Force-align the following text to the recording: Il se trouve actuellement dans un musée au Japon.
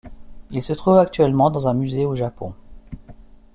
Il 0.49 0.63
se 0.63 0.73
trouve 0.73 0.97
actuellement 0.97 1.51
dans 1.51 1.67
un 1.67 1.75
musée 1.75 2.07
au 2.07 2.15
Japon. 2.15 2.55